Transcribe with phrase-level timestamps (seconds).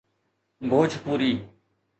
[0.69, 1.31] Bhojpuri